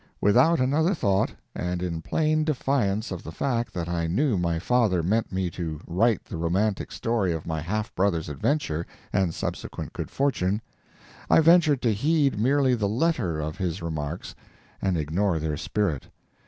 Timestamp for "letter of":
12.89-13.59